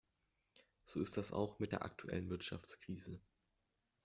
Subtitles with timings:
[0.87, 3.21] So ist das auch mit der aktuellen Wirtschaftskrise.